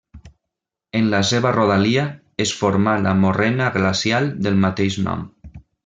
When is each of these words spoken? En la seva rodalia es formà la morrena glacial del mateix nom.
En 0.99 1.11
la 1.11 1.19
seva 1.31 1.51
rodalia 1.57 2.05
es 2.47 2.55
formà 2.63 2.97
la 3.05 3.13
morrena 3.21 3.71
glacial 3.79 4.31
del 4.47 4.59
mateix 4.65 4.99
nom. 5.11 5.27